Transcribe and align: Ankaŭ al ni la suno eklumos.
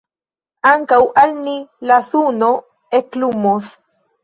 Ankaŭ 0.71 0.99
al 1.25 1.35
ni 1.43 1.53
la 1.91 2.01
suno 2.09 2.51
eklumos. 3.03 3.73